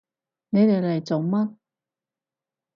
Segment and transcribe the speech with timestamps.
[0.49, 1.55] 你哋嚟做乜？